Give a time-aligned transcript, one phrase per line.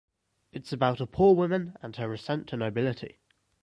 [0.51, 3.19] It’s about a poor woman and her ascent to nobility.